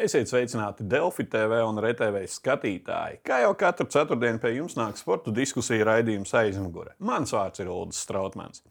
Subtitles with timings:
[0.00, 3.18] Esiet sveicināti Delfi TV un RTV skatītāji.
[3.26, 6.94] Kā jau katru ceturtdienu pie jums nāk sporta diskusija raidījums aizmugure.
[7.04, 8.62] Mans vārds ir Ulrichs Strautmans.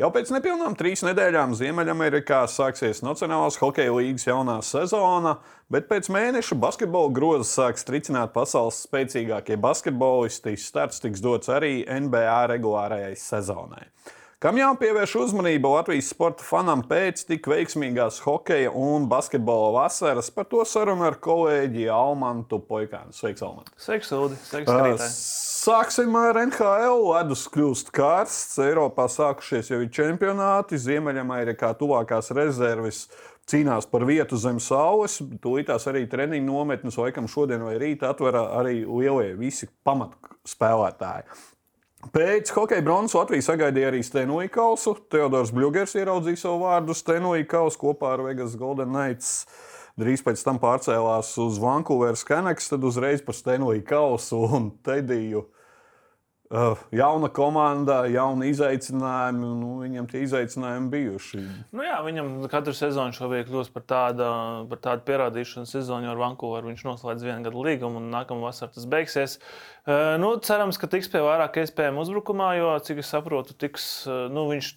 [0.00, 5.36] Jau pēc nepilnām trīs nedēļām Ziemeļamerikā sāksies Nacionālās hokeja līnijas jaunā sezona,
[5.68, 10.56] bet pēc mēneša basketbola groza sāks tricināt pasaules spēcīgākie basketbolisti.
[10.56, 13.84] Starts tiks dots arī NBA regulārajai sezonai.
[14.42, 20.30] Kam jāpievērš uzmanība Latvijas sporta fanam pēc tik veiksmīgās hokeja un basketbola vasaras?
[20.34, 23.14] Par to sarunu ar kolēģi Almantu Poikānu.
[23.14, 23.70] Sveiks, Almant!
[23.80, 24.38] Sveiks, Udi!
[24.44, 25.42] Sveiks, skatītāji!
[25.64, 27.06] Sāksim ar NHL.
[27.08, 28.58] Ledus kļūst karsts.
[28.60, 30.76] Eiropā sākušies jau ir čempionāti.
[30.82, 33.06] Ziemeļamerikā tuvākās rezerves
[33.48, 35.22] cīnās par vietu zem saules.
[35.40, 41.53] Tūlītās arī treniņu nometnes, laikam, šodien vai rīt atver arī lielie visi pamatspēlētāji.
[42.12, 44.92] Pēc hokeja bronzas Latvija sagaidīja arī Stenoja kausu.
[45.12, 49.46] Teodors Bļūgers ieraudzīja savu vārdu Stenoja kausu kopā ar Vegas Golden Knights.
[49.96, 55.46] Drīz pēc tam pārcēlās uz Vankūveras Canucks, tad uzreiz par Stenoja kausu un Tediju.
[55.46, 55.63] Uh,
[56.94, 59.50] jauna komanda, jauni izaicinājumi.
[59.60, 61.42] Nu, viņam tie izaicinājumi bijuši.
[61.74, 64.28] Nu jā, viņam katru sezonu šobrīd kļūst par tādu,
[64.70, 66.70] par tādu pierādīšanas sezonu ar Vankūveru.
[66.72, 69.36] Viņš noslēdz vienu gadu līgumu un nākamā vasarā tas beigsies.
[69.84, 74.26] Uh, nu, cerams, ka tiks pie vairāk iespējamu uzbrukumā, jo, cik es saprotu, tiks, uh,
[74.32, 74.74] nu, viņš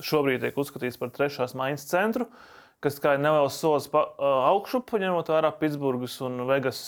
[0.00, 2.28] šobrīd tiek uzskatīts par trešās maiņas centru.
[2.30, 4.06] Uh, kas ir neliels solis pa,
[4.50, 6.80] augšup, ņemot vērā Pitsburgas un Vegas,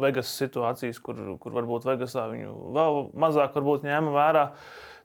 [0.00, 3.56] Vegas situācijas, kur, kur varbūt Vegasā viņu vēl mazāk
[3.88, 4.46] ņēma vērā.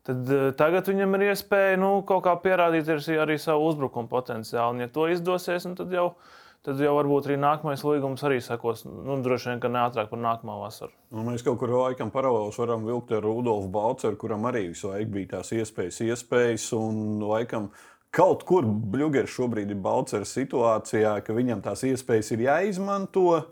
[0.04, 2.90] Tad tagad viņam ir iespēja nu, kaut kā pierādīt
[3.24, 4.76] arī savu uzbrukumu potenciālu.
[4.76, 6.10] Un, ja to izdosies, nu, tad jau
[6.64, 8.86] tad jau varbūt arī nākamais līgums arī sekos.
[8.88, 10.94] Nu, droši vien, ka ne ātrāk par nākamo vasaru.
[11.12, 15.12] Nu, mēs kaut kur laikam paralēlus varam vilkt ar Rudolfu Balceru, kuram arī visu laiku
[15.18, 17.70] bija tās iespējas, iespējas un laikam
[18.14, 23.44] kaut kur Bluegeris šobrīd ir Balčers situācijā, ka viņam tās iespējas ir jāizmanto.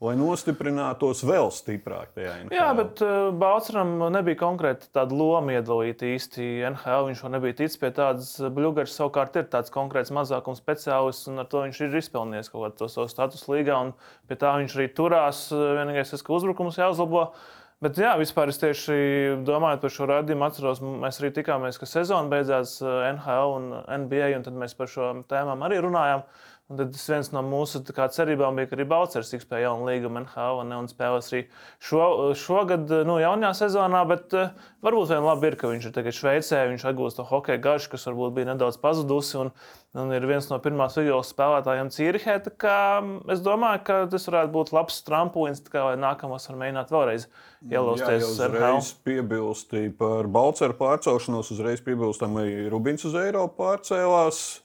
[0.00, 2.54] Lai nostiprinātos vēl stiprāk tajā NHL.
[2.56, 7.10] Jā, bet uh, Balčūskam nebija konkrēti tāda loma iedalīta īsti NHL.
[7.10, 8.30] Viņš jau nebija ticis pie tādas.
[8.40, 12.88] Bluegeris savukārt ir tāds konkrēts mazākums speciālists, un ar to viņš ir izpelnījis kaut kādu
[12.88, 13.76] savu statusu līgā.
[14.24, 15.44] Pie tā viņš arī turās.
[15.52, 17.28] Vienīgais, kas uzbrukums jāuzlabo.
[17.28, 18.94] Uh, Bet, jā, vispār es tieši
[19.48, 23.70] domāju par šo radījumu, atceros, mēs arī tikāmies, ka sezona beidzās eh, NHL un
[24.02, 26.26] NBA, un tad mēs par šo tēmām arī runājām.
[26.70, 30.60] Un tad viens no mūsu cerībām bija, ka arī Balčers tiks pie jauna līguma NHL
[30.62, 31.40] un, spēlēs arī
[31.82, 32.04] šo,
[32.38, 34.04] šogad, nu, jaunajā sezonā.
[34.06, 34.52] Bet uh,
[34.86, 38.06] varbūt vien labi ir, ka viņš ir tagad Šveicē, viņš atgūst to hokeja garšu, kas
[38.06, 39.34] varbūt bija nedaudz pazudusi.
[39.42, 39.50] Un,
[39.98, 42.38] un ir viens no pirmās vidus spēlētājiem Cīrihē.
[43.34, 47.26] Es domāju, ka tas varētu būt labs tramplīns, kā, lai nākamās var mēģināt vēlreiz
[47.66, 48.82] ielausties NHL.
[49.10, 54.60] Piebilsti par Balčera pārcelšanos, uzreiz piebilstam, ka Rubins uz Eiropu pārcēlās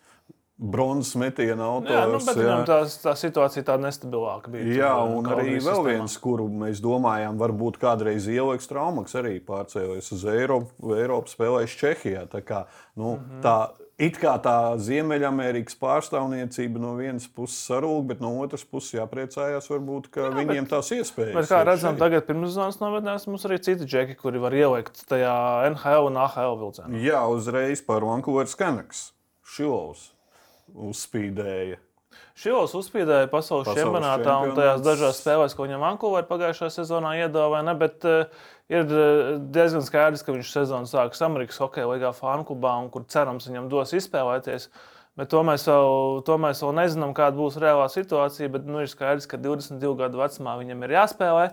[0.57, 1.91] bronzas metiena autors.
[1.91, 4.67] Jā, nu, viņam tā, tā situācija tāda nestabilāka bija.
[4.79, 5.87] Jā, un arī vēl sistēmā.
[5.89, 12.23] viens, kuru mēs domājām, varbūt kādreiz ieliks traumaks, arī pārcēlies uz Eiropu, Eiropu spēlēs Čehijā.
[12.31, 12.63] Tā kā,
[12.95, 13.41] nu, mm -hmm.
[13.43, 13.57] tā,
[14.07, 20.07] it kā tā Ziemeļamerikas pārstāvniecība no vienas puses sarūk, bet no otras puses jāpriecājās, varbūt,
[20.07, 21.35] ka Jā, viņiem bet, tās iespējas.
[21.35, 21.99] Bet kā redzam, šeit.
[21.99, 25.35] tagad pirmszonas novednēs mums arī citi džeki, kuri var ielikt tajā
[25.75, 26.95] NHL un AHL vilcienā.
[26.95, 29.11] Jā, uzreiz par Vankūveras Kanaks.
[29.45, 30.14] Šilovs
[30.73, 31.81] uzspīdēja.
[32.35, 37.75] Šilos uzspīdēja pasaules, pasaules čempionātā un tajās dažās spēlēs, ko viņam Vankūverā pagājušajā sezonā iedāvāja.
[37.79, 42.91] Bet uh, ir eh, diezgan skaidrs, ka viņš sezonu sāks Amerikas Hokeja līgā Fānklubā, un
[42.93, 44.67] kur cerams viņam dos izspēlēties.
[45.15, 48.51] Bet to mēs, vēl, to mēs vēl nezinām, kāda būs reālā situācija.
[48.51, 51.49] Bet nu, ir skaidrs, ka 22 gadu vecumā viņam ir jāspēlē.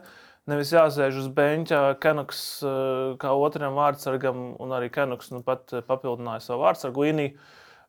[0.51, 2.77] Nevis jāsēž uz beņķa, Kenoks eh,
[3.23, 7.37] kā otram vārdsargam, un arī Kenoks nu, pat papildināja savu vārdsargu līniju.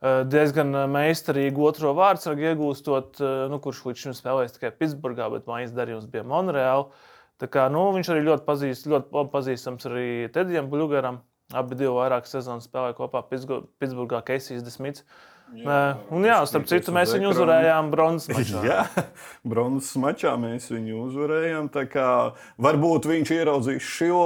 [0.03, 5.29] Eh, diezgan eh, meistarīgu otro vārdsargu iegūstot, eh, nu, kurš līdz šim spēlējis tikai Pitsburgā,
[5.31, 6.89] bet mājas darījums bija Monreālā.
[7.43, 11.21] Kā, nu, viņš arī ļoti, pazīst, ļoti pazīstams arī Tedijam Blugaram.
[11.55, 15.03] Abi divi vairāk sezonas spēlēja kopā Pitsburgā, Keisijas Desmits.
[15.03, 15.79] Uh, Jā,
[16.13, 18.61] un, jā, starp citu, mēs viņu uzvarējām bronzas mačā.
[18.65, 19.05] jā,
[19.47, 21.69] bronzas mačā mēs viņu uzvarējām.
[22.65, 24.21] Varbūt viņš ieraudzīs šo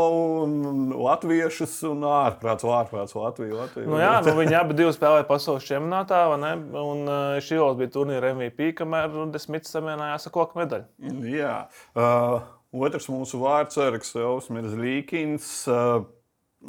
[0.95, 3.57] latviešus un ārprāts, ārprāts Latviju.
[3.59, 3.89] Latviju.
[3.91, 9.17] Nu, jā, nu, viņi abi spēlēja pasaules čempionātā, un uh, šī bija turnīra MVP, kamēr
[9.33, 10.87] desmit samienājās ar koku medaļu.
[11.27, 11.57] Jā.
[11.97, 12.39] Uh,
[12.87, 15.51] otrs mūsu vārdsargs, Elsmīrs Līkins.
[15.71, 16.07] Uh,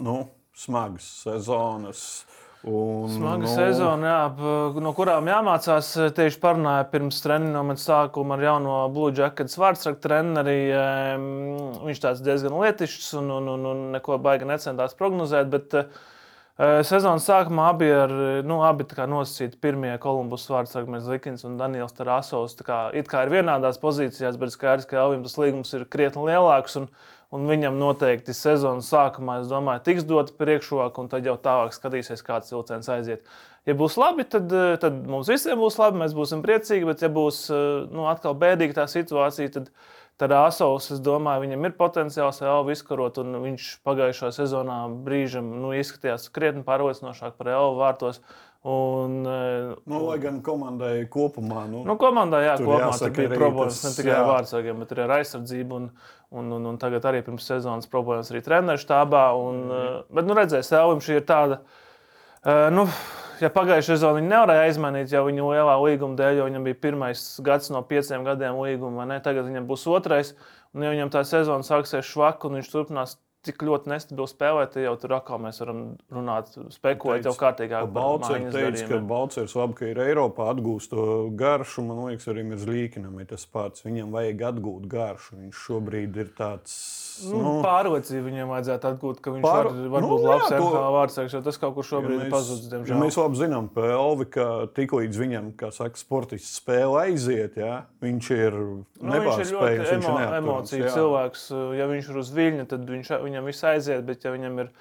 [0.03, 0.23] nu,
[0.59, 2.03] smagas sezonas.
[2.67, 3.51] Un, Smaga nu...
[3.53, 4.51] sezona, jā,
[4.83, 5.93] no kurām jāmācās.
[6.17, 10.59] Tieši parunāju pirms treniņa sākuma ar jauno Blue Jackets vārdsargu treneri.
[11.87, 15.53] Viņš tāds diezgan lietišs un, un, un, un neko baigi necentās prognozēt.
[15.55, 15.77] Bet,
[16.59, 18.13] Sezonas sākumā abi ir
[18.43, 22.59] nu, abi nosacīti pirmie Kolumbus vārdsargi, Likins un Daniels Tarasovs.
[22.67, 26.75] Kā, it kā ir vienādās pozīcijās, bet skaidrs, ka Elvim tas līgums ir krietni lielāks.
[26.83, 26.91] Un,
[27.35, 32.25] un viņam noteikti sezonas sākumā, es domāju, tiks dota priekšroka, un tad jau tālāk skatīsies,
[32.25, 33.29] kāds vilciens aiziet.
[33.69, 34.49] Ja būs labi, tad,
[34.81, 37.45] tad mums visiem būs labi, mēs būsim priecīgi, bet ja būs
[37.93, 39.73] nu, atkal bēdīga tā situācija, tad,
[40.19, 45.71] Tad Asovs, es domāju, viņam ir potenciāls Elvu izkarot, un viņš pagājušā sezonā brīžam nu,
[45.79, 48.19] izskatījās krietni pārliecinošāk par Elvu vārtos.
[48.67, 53.79] Un, e, nu, lai gan komandai kopumā, nu, nu, komandai, jā, kopumā jāsaka, bija problēmas
[53.85, 55.79] ne tikai ar vārdsargiem, bet arī ar aizsardzību.
[55.79, 55.87] Un,
[56.35, 59.29] un, un, un tagad arī pirms sezonas problēmas arī treneru štābā.
[59.39, 60.03] Un, mm.
[60.11, 61.61] Bet, nu, redzēs, Elvim šī ir tāda.
[62.43, 62.89] Uh, nu,
[63.39, 67.25] ja pagājušajā sezonā viņi nevarēja aizmainīt jau viņu lielā līguma dēļ, jo viņam bija pirmais
[67.47, 69.23] gads no pieciem gadiem līguma, vai ne?
[69.23, 70.35] Tagad viņam būs otrais.
[70.75, 73.17] Un, ja viņam tā sezona sāksies švaka un viņš turpinās
[73.47, 75.83] tik ļoti nestabili spēlēt, tad jau tur atkal mēs varam
[76.13, 77.91] runāt, spekulēt jau kārtīgāk.
[77.95, 81.05] Balčers teica, ka Balčers labi, ka ir Eiropā atgūst to
[81.39, 81.87] garšu.
[81.89, 83.87] Man liekas, arī mēs līkinam ir tas pats.
[83.87, 85.39] Viņam vajag atgūt garšu.
[85.45, 86.75] Viņš šobrīd ir tāds.
[87.27, 89.69] Nu, nu, pārliecība viņam vajadzētu atgūt, ka viņš pār...
[89.69, 90.69] var, var nu, būt labs to...
[90.95, 92.69] vārdsargs, jo tas kaut kur šobrīd ja mēs, ir pazudis.
[92.73, 92.95] Diemžēl.
[92.95, 97.73] Ja mēs labi zinām, ka Elvi, ka tiklīdz viņam, kā saka, sportists spēle aiziet, ja,
[98.05, 98.85] viņš ir nu,
[99.15, 99.91] nepārspējams.
[99.95, 101.49] Viņš ir emo, emociju cilvēks.
[101.79, 104.73] Ja viņš ir uz viļņa, tad viņš, viņam viss aiziet, bet ja viņam ir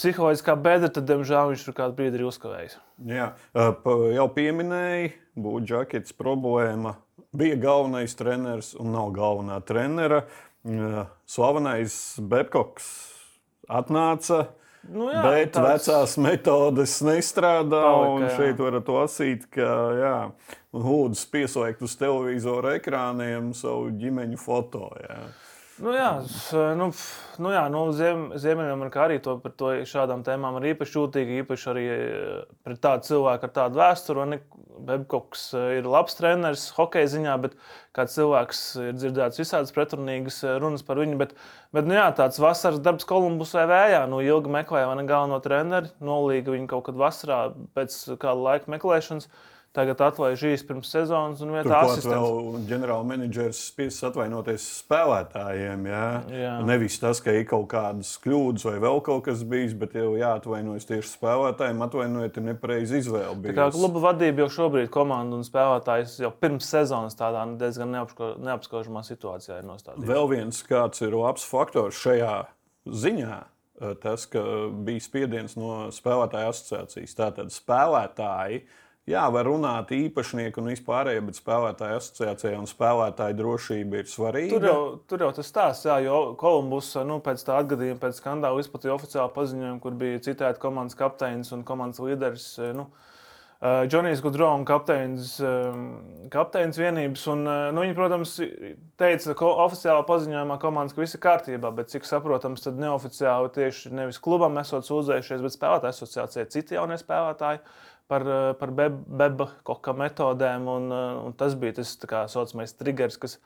[0.00, 2.78] psiholoģiskā bedra, tad, diemžēl, viņš tur kādu brīdi ir uzkavējis.
[3.08, 3.32] Jā,
[4.16, 6.96] jau pieminēja, būtu džekets problēma.
[7.32, 10.26] Bija galvenais treneris un nav galvenā trenera.
[11.26, 12.90] Slavenais Berkoks
[13.70, 14.46] atnāca.
[14.82, 15.86] Nu jā, bet tāds...
[15.86, 17.82] vecās metodes nestrādā.
[17.86, 20.16] Palika, šeit varat lasīt, ka jā,
[20.74, 24.88] lūdzu pieslēgt uz televizora ekrāniem savu ģimeņu foto.
[25.80, 26.08] Nu jā,
[26.76, 26.90] nu,
[27.40, 31.68] nu jā nu, Ziem, Ziemeļamerikā arī to, par to šādām tēmām ir īpaši jūtīgi, īpaši
[31.72, 34.38] arī eh, pret tādu cilvēku ar tādu vēsturi.
[34.82, 37.56] Bebkoks eh, ir labs treneris hokeja ziņā, bet
[37.96, 41.16] kāds cilvēks ir dzirdēts visādas pretrunīgas eh, runas par viņu.
[41.22, 41.32] Bet,
[41.72, 46.68] bet nu jā, tāds vasaras darbs Kolumbusē vējā, nu ilgi meklēja galveno treneri, nolīga viņu
[46.74, 47.40] kaut kad vasarā
[47.78, 49.30] pēc kāda laika meklēšanas.
[49.72, 52.64] Tagad atlaiž īsi pirms sezonas, un vietā asistents.
[52.68, 55.86] Ģenerāla menedžers spiesis atvainoties spēlētājiem.
[55.88, 56.08] Jā?
[56.28, 56.50] Jā.
[56.68, 60.84] Nevis tas, ka ir kaut kādas kļūdas vai vēl kaut kas bijis, bet jau jāatvainojas
[60.90, 61.80] tieši spēlētājiem.
[61.86, 63.38] Atvainojiet, ir nepareiza izvēle.
[63.46, 69.06] Tā kā kluba vadība jau šobrīd komandu un spēlētājs jau pirms sezonas tādā diezgan neapskaužamā
[69.08, 70.04] situācijā ir nostādīts.
[70.12, 72.36] Vēl viens kāds ir labs faktors šajā
[72.92, 73.40] ziņā
[74.04, 74.42] tas, ka
[74.84, 77.16] bija spiediens no spēlētāju asociācijas.
[77.18, 78.62] Tātad spēlētāji
[79.10, 84.52] Jā, var runāt īpašnieku un vispārējo, bet spēlētāju asociācijā un spēlētāju drošība ir svarīga.
[84.54, 88.62] Tur jau, tur jau tas stāsts, jā, jo Kolumbus nu, pēc tā atgadījuma, pēc skandāla
[88.62, 92.46] izplatīja oficiālu paziņojumu, kur bija citēta komandas kapteinis un komandas līderis.
[92.78, 92.92] Nu,
[93.62, 95.34] Džonijs Gudrons, kapteinis,
[96.30, 97.26] kapteinis vienības.
[97.34, 98.38] Un, nu, viņi, protams,
[99.02, 103.94] teica, ka oficiālā paziņojumā komandas, ka viss ir kārtībā, bet cik saprotams, tad neoficiāli tieši
[103.98, 107.62] nevis klubam esot sūdzējušies, bet spēlētāju asociācijai citi jaunie spēlētāji
[108.08, 110.68] par, eh, par beba koka metodēm.
[110.68, 113.38] Un, eh, un tas bija tas tā saucamais triggers, kas,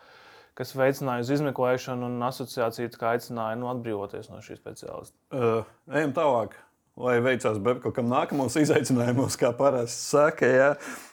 [0.55, 5.15] kas veicināja uz izmeklēšanu, un asociācija aicināja nu, atbrīvoties no šī speciālista.
[5.33, 6.57] Uh, ejam tālāk.
[6.97, 10.71] Lai veicās Bebkam nākamos izaicinājumus, kā parasti saka, ja.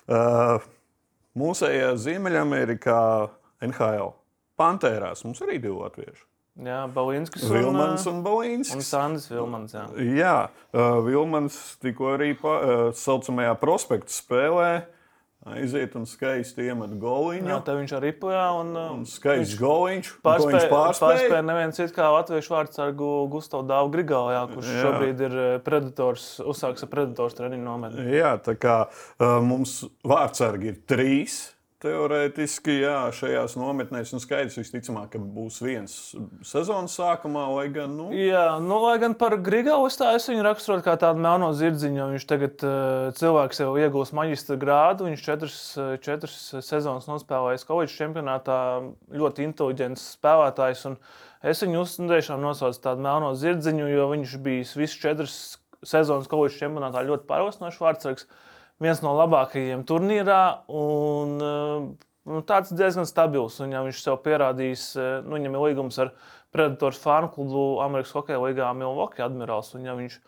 [0.07, 0.63] uh,
[1.35, 2.99] mūsējā Ziemeļamerikā
[3.67, 4.13] NHL
[4.59, 6.23] Pantērās mums arī divi latvieši.
[6.53, 8.75] Jā, Balinskis Vilmans un, un Balinskis.
[8.77, 9.87] Un Sandis Vilmans, jā.
[10.13, 10.35] Jā,
[10.69, 14.83] uh, Vilmans tikko arī pa, uh, saucamajā prospektu spēlē.
[15.43, 17.49] Aiziet un skaisti iemet goliņu.
[17.51, 18.45] Jā, tā viņš arī pojā.
[18.61, 20.11] Un, un skaists goliņš.
[20.23, 24.85] Pārspēja, pārspēja neviens cits kā latviešu vārdsargu Gustavu Dāvu Grigālu, kurš jā.
[24.85, 28.07] šobrīd ir predators, uzsāks ar predators treniņu nometni.
[28.13, 31.41] Jā, tā kā uh, mums vārdsargi ir trīs
[31.83, 35.93] Teorētiski, jā, šajās nometnēs nu, skaidrs, visticamāk, ka būs viens
[36.47, 37.97] sezonas sākumā, lai gan.
[37.97, 38.05] Nu...
[38.15, 42.05] Jā, nu, lai gan par Grigālu es, tā, es viņu raksturotu kā tādu melno zirdziņu.
[42.13, 45.09] Viņš tagad uh, cilvēks jau iegūst maģistra grādu.
[45.09, 45.57] Viņš četras,
[46.05, 48.61] četras sezonas nospēlējis koledžas čempionātā.
[49.11, 50.85] Ļoti inteliģents spēlētājs.
[51.43, 55.37] Es viņu uzstādīšām nosaucu tādu melno zirdziņu, jo viņš bija visu četras
[55.83, 58.27] sezonas koledžas čempionātā ļoti pārliecinošs vārdsargs
[58.81, 60.41] viens no labākajiem turnīrā.
[60.67, 63.59] Un, eh, nu, tāds diezgan stabils.
[63.63, 66.13] Un, ja viņš sev pierādīs, eh, nu, viņam ir līgums ar
[66.53, 69.73] Predators fanu klubu Amerikas Hokeja līgā Milwaukee Admirals.
[69.75, 70.19] Un, ja viņš,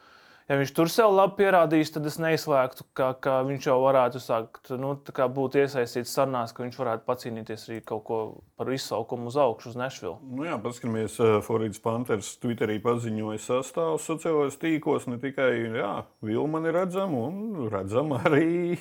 [0.50, 4.72] ja viņš tur sev labi pierādīs, tad es neizslēgtu, ka, ka viņš jau varētu sākt
[4.82, 4.94] nu,
[5.38, 8.20] būt iesaistīts sarunās, ka viņš varētu pacīnīties arī kaut ko
[8.60, 10.18] par izsaukumu uz augšu, uz Nešvilu.
[10.38, 15.08] Nu jā, paskatāmies, uh, Floridas Panthers Twitterī paziņoja sastāvu sociālajos tīklos.
[15.12, 15.94] Ne tikai jā,
[16.25, 18.78] Vilmani redzam, un redzam arī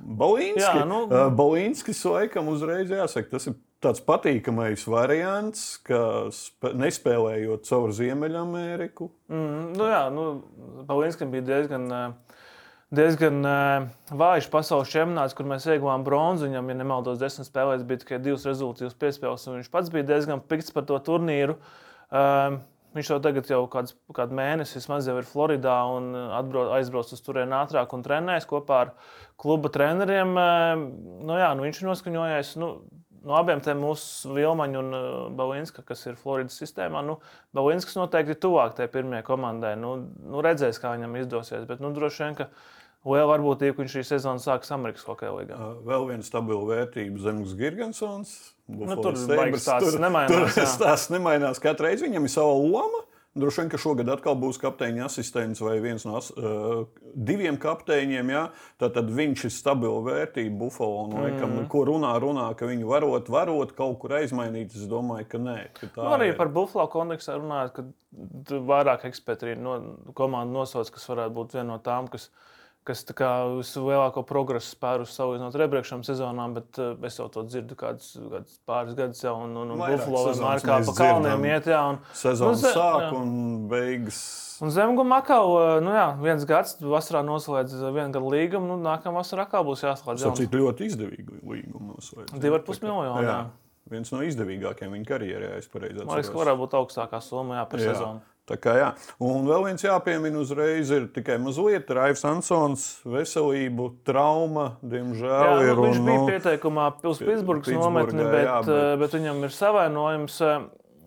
[0.00, 0.62] Balīnski.
[0.64, 1.04] Jā, nu...
[1.08, 6.28] Uh, Balīnskis laikam uzreiz jāsaka, tas ir tāds patīkamais variants, ka
[6.76, 9.08] nespēlējot caur Ziemeļameriku.
[9.32, 10.26] Mm, nu jā, nu,
[10.88, 11.88] Balīnskam bija diezgan.
[12.90, 13.84] Diezgan uh,
[14.18, 16.48] vājš pasaules čempionāts, kur mēs ieguvām bronzu.
[16.48, 19.46] Viņam, ja nemaldos, desmit spēlēs bija tikai divas rezultātus piespēles.
[19.46, 21.54] Viņš pats bija diezgan pikts par to turnīru.
[22.10, 22.58] Uh,
[22.90, 27.20] Viņš jau tagad, jau kāds, kādu mēnesi, vismaz jau ir Floridā un atbrauc, aizbrauc uz
[27.22, 28.90] turieni ātrāk un trenējas kopā ar
[29.38, 30.32] kluba treneriem.
[30.34, 32.50] Nu, jā, nu, viņš ir noskaņojies.
[32.58, 32.72] Nu,
[33.26, 34.98] no abiem tiem mūsu Vilmaņa un
[35.38, 37.18] Balinska, kas ir Floridas sistēmā, nu,
[37.56, 39.74] Balinskas noteikti ir tuvāk tai pirmajai komandai.
[39.80, 41.66] Nu, nu, redzēs, kā viņam izdosies.
[41.68, 42.48] Bet nu, droši vien, ka
[43.08, 45.60] liela varbūtība, ka viņš šī sezona sāks Amerikas hokeja līgā.
[45.88, 48.34] Vēl viena stabila vērtība Zemes Gigantsons.
[48.70, 49.68] Nu, tur tas nemainās.
[50.30, 51.62] Tur tas nemainās.
[51.62, 53.04] Katru reizi viņam ir sava loma.
[53.38, 56.80] Droši vien, ka šogad atkal būs kapteiņa asistents vai viens no uh,
[57.14, 58.32] diviem kapteiņiem.
[58.34, 58.42] Ja?
[58.82, 61.04] Tad, tad viņš ir stabila vērtība Buffalo.
[61.04, 61.68] Un, laikam, mm.
[61.70, 64.74] Ko runā, runā, ka viņu varot, varot kaut kur aizmainīt.
[64.74, 65.56] Es domāju, ka nē.
[65.78, 66.36] Ka nu, arī ir.
[66.40, 69.78] par Buffalo kontekstā runājot, ka vairāk eksperti ir no,
[70.18, 72.49] komandu nosauc, kas varētu būt viena no tām, kas ir
[72.88, 78.14] kas vislielāko progresu spērus salīdzinot ar iepriekšējām sezonām, bet uh, es jau to dzirdu kādus,
[78.16, 81.68] kādus pāris gadus jau, un, un, un Buffalo vienmēr kā pa kalniem iet.
[81.70, 83.10] Jā, un, Sezonas nu, sāk jā.
[83.20, 83.34] un
[83.70, 84.20] beigas.
[84.60, 89.22] Un Zemguma Makau, eh, nu jā, viens gads, vasarā noslēdz vienu gadu līgumu, nu nākamā
[89.22, 90.26] vasarā atkal būs jāslēdz.
[90.26, 92.36] Tas ir ļoti izdevīgi līgumu noslēgt.
[92.36, 93.24] 2,5 miljonu.
[93.24, 93.38] Jā.
[93.90, 96.10] Viens no izdevīgākajiem viņa karjerā, ja es pareizi atceros.
[96.10, 97.94] Man liekas, ka varētu būt augstākā summa jā, par jā.
[97.94, 98.20] sezonu.
[98.58, 98.88] Kā, jā.
[99.22, 105.30] un vēl viens jāpiemina uzreiz, ir tikai mazliet Raivs Ansons, veselību, trauma, diemžēl.
[105.30, 108.86] Jā, ir, nu, viņš un, bija nu, pieteikumā uz Pitsburgas nometni, bet, jā, bet...
[109.04, 110.40] bet viņam ir savainojums.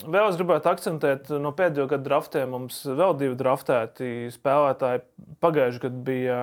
[0.03, 5.03] Vēl es gribētu akcentēt, no pēdējo gadu draftiem mums vēl divi draftēti spēlētāji.
[5.43, 6.39] Pagājušajā gadā bija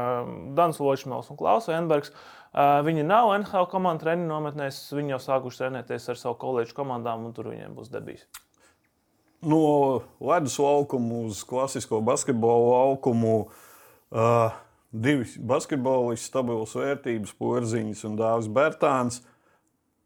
[0.57, 2.14] Dans Ločmēls un Klausa Enbergs.
[2.87, 7.37] Viņi nav NHL komandas treniņu nometnēs, viņi jau sākuši trenēties ar savu kolēģu komandām, un
[7.37, 8.28] tur viņiem būs debijas
[9.42, 13.37] no ledus laukuma uz klasisko basketbolu laukumu.
[14.11, 14.50] Uh,
[14.90, 19.20] divi basketbolisti, stabils vērtības, porziņš un dāvs Bērtāns.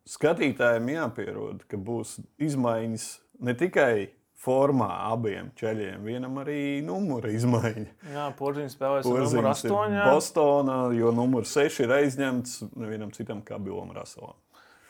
[0.04, 3.06] Skatītājiem jāpierod, ka būs izmaiņas
[3.44, 4.10] ne tikai
[4.44, 6.02] formā abiem ceļiem.
[6.04, 7.86] Vienam arī numura izmaiņa.
[8.12, 9.96] Jā, Porziņš spēlēs ar numuru 8.
[10.10, 14.36] Bostonā, jo numurs 6 ir aizņemts nevienam citam kā Bilam Raselam.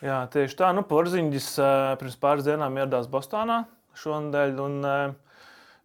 [0.03, 0.73] Jā, tieši tā.
[0.75, 1.53] Nu, Porziņš
[2.03, 3.63] pirms pāris dienām ieradās Bostonā
[4.01, 4.61] šonadēļ.
[4.65, 5.15] Un, eh,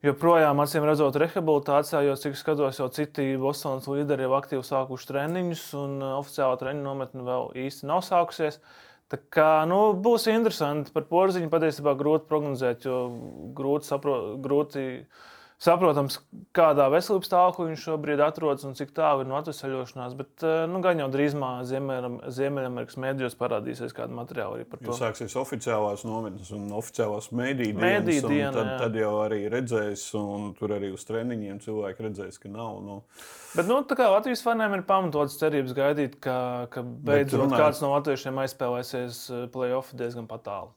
[0.05, 5.65] joprojām, acīm redzot, rehabilitācijā, jo cik skatos, jau citi Bostonas līderi jau aktīvi sākuši treniņus,
[5.79, 8.61] un eh, oficiālā treniņu nometne vēl īsti nav sākusies.
[9.09, 11.49] Tā kā, nu, būs interesanti par porziņu.
[11.49, 12.99] Patiesībā grūti prognozēt, jo
[13.57, 14.83] grūti saprot, grūti
[15.59, 16.17] saprotams,
[16.55, 20.15] kādā veselības stāvoklī viņš šobrīd atrodas un cik tālu ir no atvesaļošanās.
[20.19, 24.87] Bet eh, nu, gan jau drīzumā Ziemeļamerikas mēdījos parādīsies kāda materiāla arī par to.
[24.93, 28.77] Ja sāksies oficiālās nometnes un oficiālās mēdīju dienas, Mēdī diena, tad, jā.
[28.85, 32.79] tad jau arī redzēs, un tur arī uz treniņiem cilvēki redzēs, ka nav.
[32.85, 32.99] Nu.
[33.57, 37.65] Bet nu, Latvijas faniem ir pamatotas cerības gaidīt, ka, ka beidzot runājot...
[37.65, 40.71] kāds no latviešiem aizspēlēsies eh, playoff diezgan tālu.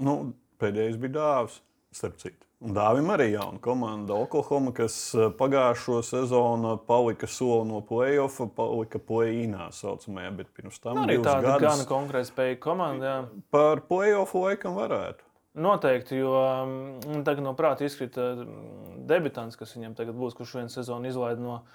[0.00, 0.14] Nu,
[0.62, 1.58] pēdējais bija dāvs,
[1.96, 2.49] starp citu.
[2.60, 9.70] Dāvim arī jauna komanda Oklahoma, kas eh, pagājušo sezonu palika soli no play-offa, palika play-inā
[9.72, 13.06] saucamajā, bet pirms tam nu, arī tāda gadus, gana konkrēta spēja komanda.
[13.06, 13.44] Jā.
[13.54, 15.24] Par play-offu laikam varētu.
[15.60, 20.76] Noteikti, jo mm, tagad no prāta izkrita mm, debitants, kas viņam tagad būs, kurš vienu
[20.76, 21.68] sezonu izlaida no Eh,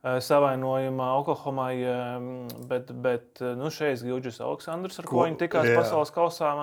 [0.00, 1.74] savainojumā Oklahomai,
[2.68, 5.76] bet, bet eh, nu, šeit ir Gilģis Aleksandrs, ar ko, ko viņi tikās jā.
[5.76, 6.54] pasaules kausā.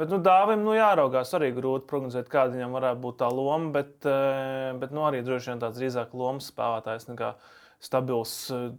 [0.00, 3.98] Bet nu, dāvim nu, jāraugās arī grūti prognozēt, kāda viņam varētu būt tā loma, bet,
[4.08, 7.34] eh, bet nu, arī droši vien tāds drīzāk lomas spēlētājs nekā
[7.82, 8.32] stabils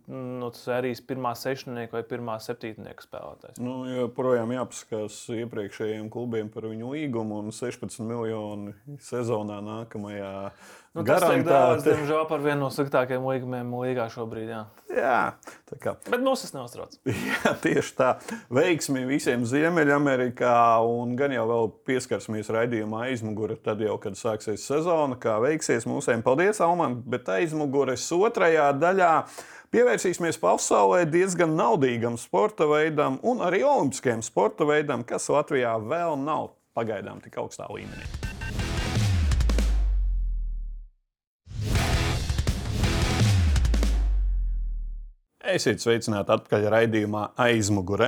[0.08, 3.60] no sērijas pirmā sešnieka vai pirmā septītnieka spēlētājs.
[3.60, 8.72] Nu, joprojām jāpaskatās iepriekšējiem klubiem par viņu līgumu un 16 miljonu
[9.04, 10.32] sezonā nākamajā
[10.94, 14.52] Nu, tas ir dārgs, diemžēl, par vienu no sliktākajiem līgumiem līgā šobrīd.
[14.52, 14.60] Jā,
[14.94, 15.22] jā
[15.72, 15.94] tā kā.
[16.06, 17.00] Bet mūs tas neuztrauc.
[17.32, 18.10] Jā, tieši tā.
[18.54, 20.54] Veiksmi visiem Ziemeļamerikā,
[20.86, 26.22] un gan jau vēl pieskarsimies raidījumā aizmugurē, tad jau, kad sāksies sezona, kā veiksies mūsiem.
[26.26, 29.16] Paldies, Alman, bet aizmugures otrajā daļā.
[29.74, 36.52] Pievērsīsimies pasaulē diezgan naudīgam sporta veidam un arī olimpiskajam sporta veidam, kas Latvijā vēl nav
[36.78, 38.33] pagaidām tik augstā līmenī.
[45.54, 48.08] Esiet sveicināti atpakaļ raidījumā aizmugure.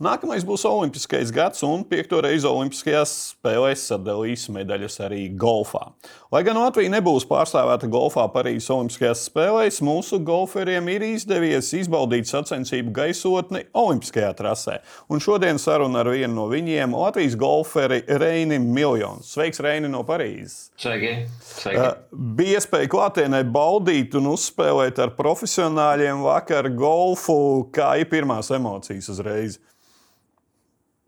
[0.00, 5.90] Nākamais būs Olimpiskais gads, un piekto reizi Olimpiskajās spēlēs sadalīs medaļas arī golfā.
[6.32, 12.96] Lai gan Latvija nebūs pārstāvēta golfā Parīzes Olimpiskajās spēlēs, mūsu golferiem ir izdevies izbaudīt sacensību
[12.96, 14.78] gaisotni Olimpiskajā trasē.
[15.12, 19.36] Un šodien saruna ar vienu no viņiem- Latvijas golferi Reini Miljons.
[19.36, 20.70] Sveiks, Reini no Parīzes!
[20.80, 21.26] Sveiki!
[21.44, 21.76] Sveiki.
[21.76, 27.68] Uh, bija iespēja klātienē baudīt un uzspēlēt ar profesionāļiem vakar golfu.
[27.68, 29.60] Kā ir pirmās emocijas uzreiz?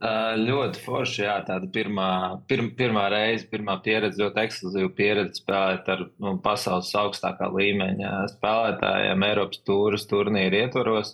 [0.03, 2.09] Ļoti forši, jā, tāda pirmā,
[2.51, 9.23] pirm, pirmā reize, pirmā pieredze, ļoti ekskluzīva pieredze spēlēt ar nu, pasaules augstākā līmeņa spēlētājiem
[9.29, 11.13] Eiropas tūras turnīru ietvaros.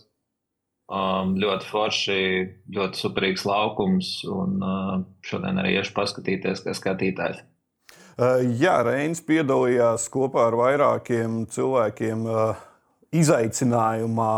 [0.88, 2.22] Um, ļoti forši,
[2.72, 7.42] ļoti superīgs laukums, un uh, šodien arī iešu paskatīties, kā skatītājs.
[8.16, 12.56] Uh, jā, Reins piedalījās kopā ar vairākiem cilvēkiem uh,
[13.12, 14.32] izaicinājumā,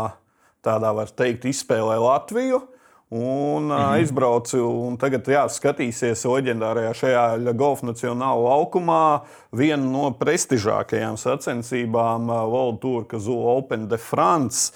[0.59, 2.65] tādā var teikt, izspēlē Latviju.
[3.11, 3.91] Un mm -hmm.
[3.91, 9.21] aizbraucu, un tagad jā, skatīsies leģendārajā šajā golfa nacionālajā laukumā.
[9.51, 14.71] Viena no prestižākajām sacensībām, World Tour, Kazoo Open de France.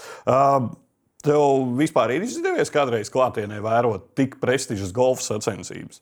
[1.24, 1.42] Tev
[1.78, 6.02] vispār ir izdevies kādreiz klātienē vērot tik prestižas golfa sacensības?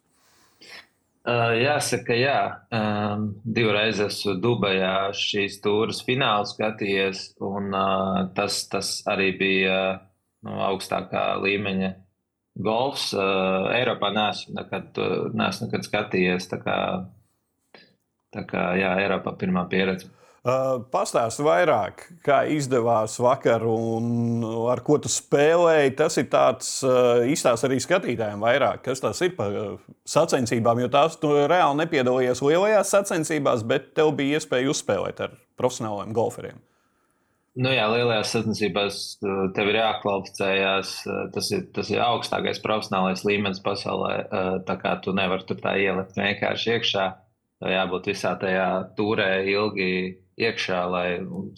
[1.23, 2.39] Uh, jāsaka, jā.
[2.75, 10.01] Um, divreiz esmu Dubajā šīs stūres finālu skatījies, un uh, tas, tas arī bija uh,
[10.43, 11.93] no augstākā līmeņa
[12.59, 14.99] golfs uh, Eiropā neesmu nekad,
[15.33, 16.49] neesmu nekad skatījies.
[16.51, 16.79] Tā kā,
[18.35, 20.11] tā kā jā, Eiropā pirmā pieredze.
[20.43, 25.93] Uh, Pastāsti vairāk, kā izdevās vakar un ar ko tu spēlēji.
[26.01, 29.55] Tas ir tāds uh, izstāsts arī skatītājiem vairāk, kas tas ir par
[30.03, 30.83] sacensībām.
[30.83, 36.59] Jo tās tu reāli nepiedalījies lielajās sacensībās, bet tev bija iespēja uzspēlēt ar profesionāliem golferiem.
[37.53, 40.93] Nu jā, lielajās sacensībās uh, tev ir jākvalificējas.
[41.05, 44.15] Uh, tas ir, tas ir augstākais profesionālais līmenis pasaulē.
[44.25, 47.05] Uh, tā kā tu nevari tur tā ielikt vienkārši iekšā.
[47.73, 48.65] Jābūt visā tajā
[48.97, 49.91] turē ilgi
[50.41, 51.07] iekšā, lai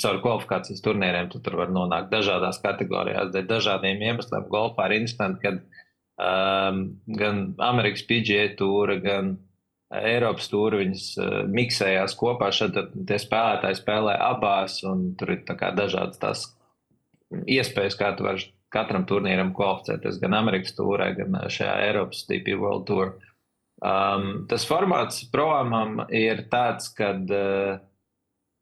[0.02, 4.46] caur kvalifikācijas turnīriem tu tur var nonākt dažādās kategorijās, dēļ dažādiem iemesliem.
[4.52, 5.54] Golfā ir interesanti, ka
[6.20, 9.38] um, gan Amerikas PGA tūra, gan
[9.94, 12.50] Eiropas tūri viņas uh, miksējās kopā.
[12.56, 16.46] Šad tie spēlētāji spēlē abās, un tur ir dažādas tās
[17.32, 20.20] iespējas, kā tu vari katram turnīram kvalificēties.
[20.24, 23.16] Gan Amerikas tūrē, gan šajā Eiropas DP World Tour.
[23.86, 27.76] Um, tas formāts programmam ir tāds, ka uh,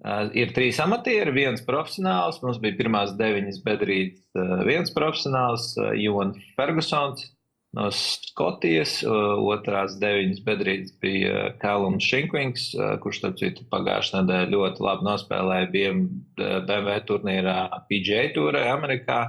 [0.03, 2.41] uh, ir trīs amatieri, viens profesionāls.
[2.43, 7.29] Mums bija pirmās deviņas bedrītes, uh, viens profesionāls, uh, Jonas Fergusons,
[7.77, 8.99] no Skotijas.
[9.03, 12.69] Otrās deviņas bedrītes bija Kalums Šinkvings,
[13.03, 17.57] kurš, starp citu, pagājušā nedēļa ļoti labi nospēlēja BMW turnīrā
[17.89, 19.21] PGA tūrē Amerikā.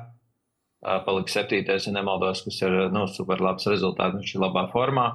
[0.85, 5.07] Palika septītais, ja nemaldos, kas ir nu, super labs rezultāts, viņš ir labā formā.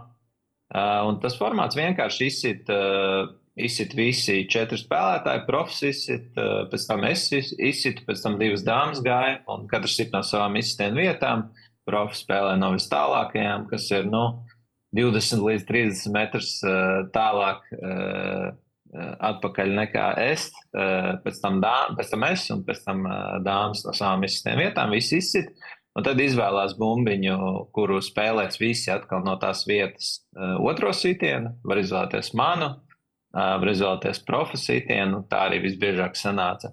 [1.06, 2.72] Un tas formāts vienkārši izsit,
[3.60, 9.44] izsit visi četri spēlētāji, profs izsit, pēc tam es izsitu, pēc tam divas dāmas gāja,
[9.54, 11.46] un katrs sit no savām izsitēm vietām.
[11.46, 14.24] Uh, profi spēlē no vis tālākajām, kas ir nu,
[14.96, 18.50] 20 līdz 30 metrus uh, tālāk uh,
[19.30, 20.48] atpakaļ nekā es.
[20.74, 24.64] Uh, pēc, tam dām, pēc tam es un pēc tam uh, dāmas no savām izsitēm
[24.64, 25.54] vietām, visi izsit.
[25.98, 27.36] Un tad izvēlās bumbiņu,
[27.76, 30.20] kuru spēlēs visi atkal no tās vietas.
[30.34, 32.76] Uh, otro sitienu, var izvēlēties manu,
[33.34, 36.72] var izvēlēties profesiju, tā arī visbiežāk sanāca.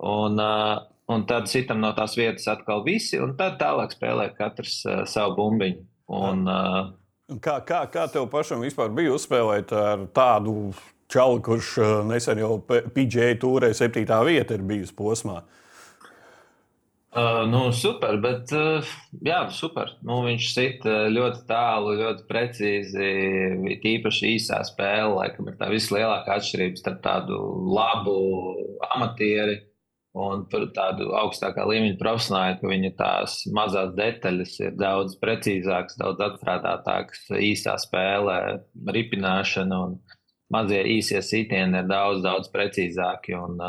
[0.00, 4.80] Un, uh, un tad citam no tās vietas atkal visi, un tad tālāk spēlē katrs
[4.86, 5.84] uh, savu bumbiņu.
[6.18, 10.72] Un, uh, kā, kā, kā tev pašam vispār bija uzspēlēt ar tādu
[11.08, 15.40] čauli, kurš uh, nesen jau PGA tūrē septītā vieta ir bijusi posmā?
[17.18, 18.84] Uh, nu, super, bet uh,
[19.24, 19.94] jā, super.
[20.04, 23.08] Nu, viņš sit ļoti tālu, ļoti precīzi.
[23.80, 27.40] Tīpaši īsā spēle, laikam, ir tā vislielākā atšķirība starp tādu
[27.72, 28.18] labu
[28.92, 29.56] amatieri
[30.18, 36.24] Un tur tādu augstākā līmeņa profesionāli, ka viņa tās mazās detaļas ir daudz precīzākas, daudz
[36.26, 38.38] atstrādātākas, īsā spēlē,
[38.96, 39.94] ripināšana un
[40.50, 43.36] mazie īsie sitieni ir daudz, daudz precīzāki.
[43.38, 43.62] Un,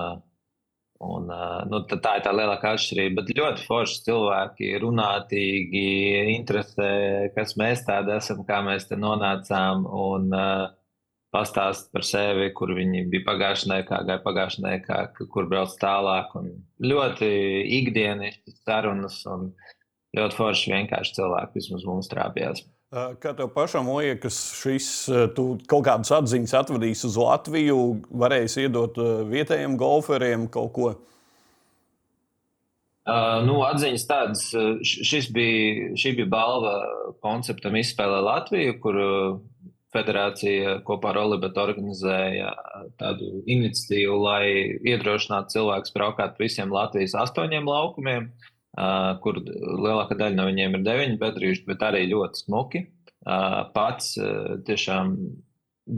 [1.05, 1.29] un,
[1.69, 3.19] nu, tā ir tā lielākā atšķirība.
[3.21, 5.85] Bet ļoti forši cilvēki, runātīgi,
[6.33, 6.91] interesē,
[7.37, 9.85] kas mēs tādi esam, kā mēs te nonācām.
[9.85, 10.78] Un, uh,
[11.33, 16.33] pastāst par sevi, kur viņi bija pagājušajā nedēļā, kā gāja pagājušajā nedēļā, kur brauc tālāk.
[16.81, 17.29] Ļoti
[17.79, 19.51] ikdienas sarunas un
[20.17, 22.65] ļoti forši vienkārši cilvēki vismaz mums trāpījās.
[22.89, 24.87] Kā tev pašam liekas, šis
[25.37, 27.77] kaut kādas atziņas atvadīs uz Latviju,
[28.09, 28.97] varēs iedot
[29.29, 30.89] vietējiem golferiem kaut ko?
[33.09, 34.41] Uh, nu, atziņas tādas,
[34.85, 36.73] šis bija, šī bija balva
[37.25, 38.99] konceptam izspēlē Latviju, kur
[39.95, 42.51] federācija kopā ar Olibetu organizēja
[43.01, 44.43] tādu iniciatīvu, lai
[44.85, 50.87] iedrošinātu cilvēkus braukāt pa visiem Latvijas astoņiem laukumiem, uh, kur lielākā daļa no viņiem ir
[50.87, 52.85] deviņi bedrīši, bet arī ļoti smuki.
[53.19, 55.15] Uh, pats uh, tiešām,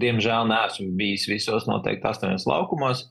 [0.01, 3.09] diemžēl, neesmu bijis visos noteikti astoņos laukumos.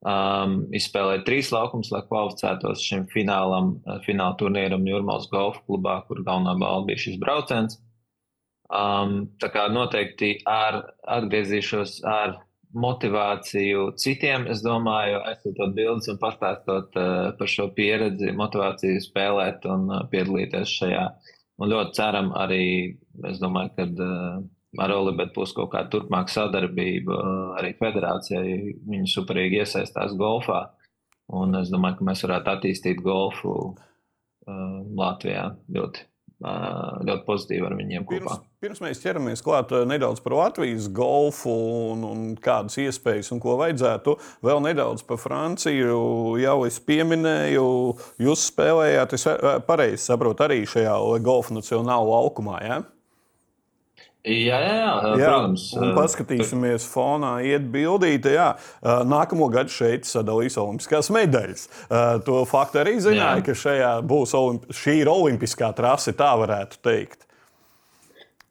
[0.00, 3.74] Um, izspēlēja trīs laukumus, lai kvalificētos šim finālam,
[4.06, 7.76] fināla turnīram Jurmālas golfa klubā, kur galvenā balva bija šis brauciens.
[8.70, 10.76] Um, tā kā noteikti ar,
[11.10, 12.36] atgriezīšos ar
[12.70, 19.88] motivāciju citiem, es domāju, aizsūtot bildes un pastāstot uh, par šo pieredzi, motivāciju spēlēt un
[19.90, 21.02] uh, piedalīties šajā.
[21.60, 22.62] Un ļoti ceram arī,
[23.26, 24.38] es domāju, ka uh,
[24.86, 27.18] ar Olivetu būs kaut kāda turpmāka sadarbība
[27.58, 28.76] arī federācijai.
[28.86, 30.68] Viņi superīgi iesaistās golfā.
[31.34, 36.09] Un es domāju, ka mēs varētu attīstīt golfu uh, Latvijā ļoti, uh,
[36.40, 38.36] ļoti pozitīvi ar viņiem pirms, kopā.
[38.64, 41.52] Pirms mēs ķeramies klāt nedaudz par Latvijas golfu
[41.92, 46.00] un, un kādas iespējas un ko vajadzētu, vēl nedaudz par Franciju.
[46.40, 47.66] Jau es pieminēju,
[48.24, 49.28] jūs spēlējāt, es
[49.68, 52.56] pareizi saprotu, arī šajā golfa nacionālajā laukumā.
[52.64, 52.80] Ja?
[54.20, 55.62] Jā, jā, jā, jā protams.
[55.80, 58.34] Un paskatīsimies, fonā iet bildīte.
[58.34, 58.50] Jā.
[59.08, 61.64] Nākamo gadu šeit sadalīs olimpiskās medaļas.
[62.26, 63.46] To faktu arī zināja, jā.
[63.48, 67.24] ka šajā būs olimpi šī ir olimpiskā trase, tā varētu teikt.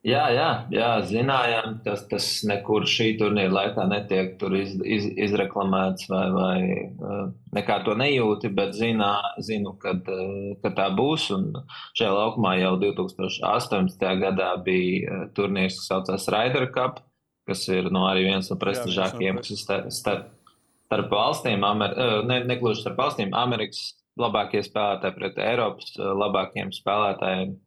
[0.07, 6.21] Jā, jā, jā zinājām, tas, tas nekur šī turnīra laikā netiek iz, iz, izreklamēts, vai,
[6.31, 7.25] vai uh,
[7.57, 9.11] nekā to nejūti, bet zinā,
[9.43, 11.27] zinu, kad, uh, kad tā būs.
[11.35, 11.51] Un
[11.99, 14.07] šajā laukumā jau 2018.
[14.23, 17.03] gadā bija uh, turnīrs, kas saucās Raider Cup,
[17.49, 20.57] kas ir nu, arī viens no prestižākajiem, kas ir starp, starp,
[20.87, 27.57] starp valstīm, Amer, ne, negluži starp valstīm, Amerikas labākie spēlētāji pret Eiropas labākiem spēlētājiem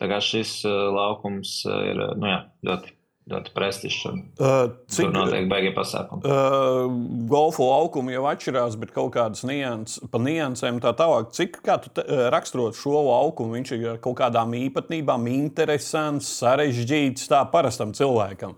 [0.00, 2.96] Tā kā šis uh, laukums uh, ir nu jā, ļoti
[3.30, 4.06] ļoti prestižs.
[4.40, 6.24] Uh, cik tur notiek beigie pasākumi?
[6.26, 6.88] Uh,
[7.30, 11.30] golfu laukumi jau atšķirās, bet kaut kādas nianses, pa niansēm tā tālāk.
[11.36, 17.30] Cik kā tu te, raksturot šo laukumu, viņš ir ar kaut kādām īpatnībām interesants, sarežģīts
[17.30, 18.56] tā parastam cilvēkam?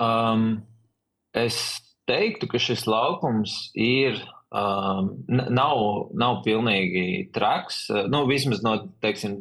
[0.00, 0.48] Um,
[1.36, 1.58] es
[2.08, 4.20] teiktu, ka šis laukums ir
[4.52, 5.78] nav,
[6.14, 7.86] nav pilnīgi traks.
[8.12, 9.38] Nu, vismaz no teiksim,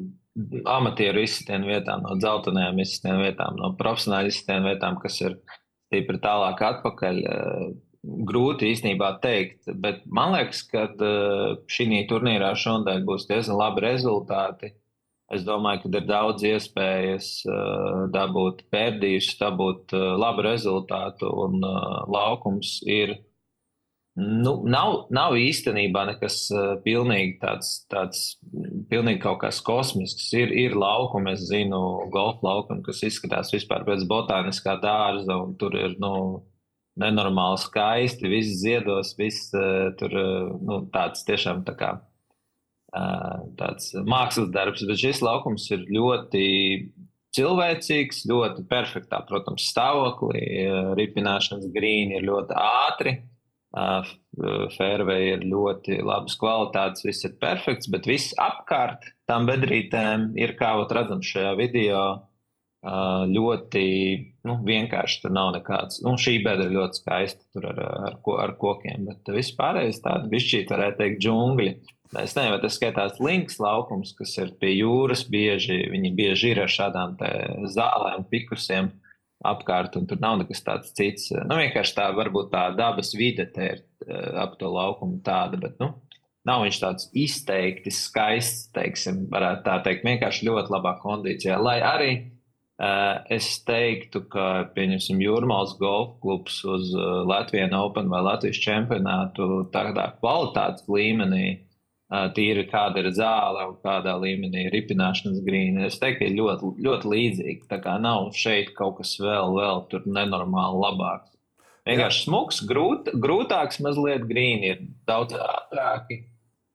[0.67, 5.37] amatieru izsitienu vietām, no dzeltenajām izsitienu vietām, no profesionāļu izsitienu vietām, kas ir
[5.87, 7.21] stipri tālāk atpakaļ.
[7.25, 7.73] Uh,
[8.05, 14.75] grūti īstenībā teikt, bet man liekas, ka uh, šī turnīrā šodien būs diezgan labi rezultāti.
[15.33, 22.03] Es domāju, ka ir daudz iespējas uh, dabūt pēdījus, dabūt uh, labu rezultātu, un uh,
[22.13, 23.15] laukums ir
[24.15, 26.45] Nu, nav, nav īstenībā nekas
[26.85, 28.21] pilnīgi tāds, tāds
[28.87, 30.29] pilnīgi kaut kas kosmisks.
[30.39, 31.81] Ir, ir laukumi, es zinu,
[32.13, 36.13] golfa laukumi, kas izskatās vispār pēc botāniskā dārza, un tur ir nu,
[36.95, 39.51] nenormāli skaisti, viss ziedos, viss
[39.99, 40.15] tur
[40.63, 41.91] nu, tāds tiešām tā kā.
[43.59, 46.45] Tāds mākslas darbs, bet šis laukums ir ļoti
[47.35, 50.45] cilvēcīgs, ļoti perfektā, protams, stāvoklī.
[50.95, 53.17] Ripināšanas grīni ir ļoti ātri.
[54.75, 60.71] Fairway ir ļoti labas kvalitātes, viss ir perfekts, bet viss apkārt tam bedrītēm ir, kā
[60.95, 62.05] redzams šajā video,
[62.85, 63.85] ļoti
[64.45, 65.21] nu, vienkārši.
[65.23, 70.03] Tur nav nekāds, nu, šī bedra ļoti skaista tur ar, ar, ar kokiem, bet vispārējais
[70.05, 71.71] tāda bišķīt, varētu teikt, džungļi.
[72.21, 76.61] Es nezinu, vai tas skaitās links laukums, kas ir pie jūras bieži, viņi bieži ir
[76.63, 77.17] ar šādām
[77.73, 78.93] zālēm, pikusiem.
[79.45, 81.29] Apkārt, un tur nav nekas tāds cits.
[81.35, 85.77] Nu, vienkārši tā, varbūt tā dabas vide te ir eh, ap to laukumu tāda, bet,
[85.81, 85.91] nu,
[86.45, 91.57] nav viņš tāds izteikti skaists, teiksim, varētu tā teikt, vienkārši ļoti labā kondīcijā.
[91.61, 98.21] Lai arī uh, es teiktu, ka, pieņemsim, Jūrmāls golf klubs uz uh, Latvijas Open vai
[98.25, 101.64] Latvijas čempionātu tādā kvalitātes līmenī
[102.09, 105.87] tīri kāda ir zāle un kādā līmenī ir ripināšanas grīna.
[105.89, 107.63] Es teiktu, ka ļoti, ļoti līdzīgi.
[107.71, 111.33] Tā kā nav šeit kaut kas vēl, vēl tur nenormāli labāks.
[111.85, 116.23] Vienkārši smags, grūt, grūtāks, mazliet grīni ir daudz ātrāki,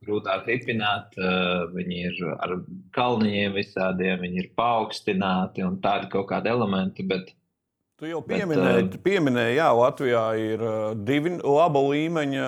[0.07, 1.17] grūtāk ripināt.
[1.75, 2.55] Viņi ir ar
[2.95, 7.07] kalniņiem visādiem, viņi ir paaugstināti un tādi kaut kādi elementi.
[7.07, 7.35] Bet,
[8.01, 10.63] Tu jau pieminēji, Bet, pieminēji jā, Latvijā ir
[11.05, 12.47] divi laba līmeņa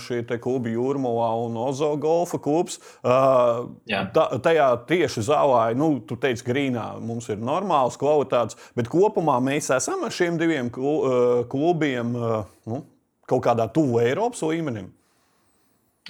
[0.00, 2.78] šie klubi Jūrmālā un Ozo golfa klubs.
[3.04, 9.68] Tā, tajā tieši zālē, nu, tu teici, grīnā mums ir normāls kvalitātes, bet kopumā mēs
[9.76, 12.80] esam ar šiem diviem klubiem nu,
[13.28, 14.88] kaut kādā tuvu Eiropas līmenim.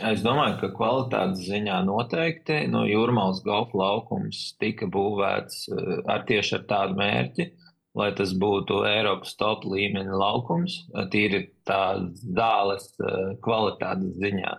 [0.02, 6.56] Es domāju, ka kvalitātes ziņā noteikti no Jūrmālas golfa laukums tika būvēts uh, ar tieši
[6.58, 7.46] ar tādu mērķi,
[7.94, 10.80] lai tas būtu Eiropas top līmeņa laukums,
[11.12, 14.54] tīri tā zāles uh, kvalitātes ziņā.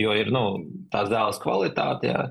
[0.00, 0.44] Jo ir nu,
[0.90, 2.22] tā zāles kvalitāte, jā,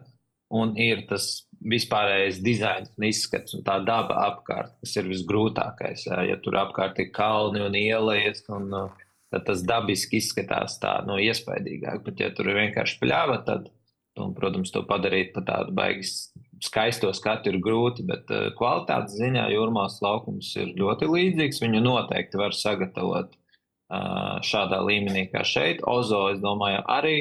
[0.50, 6.08] un ir tas vispārējais dizains un izskats un tā daba apkārt, kas ir visgrūtākais.
[6.10, 6.24] Jā.
[6.32, 8.90] Ja tur apkārt ir kalni un ielas, uh,
[9.30, 12.02] tad tas dabiski izskatās tā nu, iespaidīgāk.
[12.08, 13.70] Bet, ja tur ir vienkārši pļāva, tad,
[14.20, 16.10] un, protams, to padarīt par tādu baigi
[16.64, 18.06] skaisto skatu ir grūti.
[18.08, 21.62] Bet uh, kvalitātes ziņā jūrmās laukums ir ļoti līdzīgs.
[21.64, 25.84] Viņu noteikti var sagatavot uh, šādā līmenī kā šeit.
[25.88, 27.18] Ozo, es domāju, arī.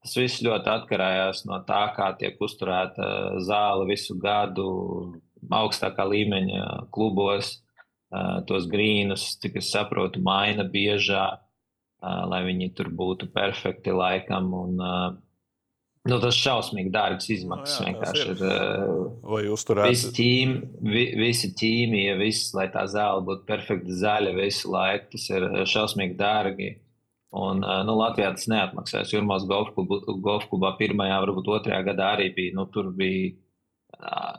[0.00, 4.70] Tas viss ļoti atkarījās no tā, kā tiek uzturēta zāle visu gadu
[5.52, 7.58] augstākā līmeņa klubos
[8.48, 11.42] tos grīnus, cik es saprotu, maina biežāk,
[12.00, 14.50] lai viņi tur būtu perfekti laikam.
[14.56, 14.80] Un,
[16.08, 17.80] nu, tas šausmīgi dārgs izmaksas.
[17.80, 18.44] No, jā, vienkārši ir.
[19.32, 19.90] Vai jūs tur redzat?
[19.90, 20.60] Visi ķīmi,
[20.94, 26.16] vi, visi ķīmija, viss, lai tā zāle būtu perfekti zaļa visu laiku, tas ir šausmīgi
[26.20, 26.70] dārgi.
[27.36, 29.12] Un, nu, Latvijā tas neatmaksās.
[29.12, 32.56] Jurmās golf klubā pirmajā, varbūt otrajā gadā arī bija.
[32.58, 33.36] Nu, tur bija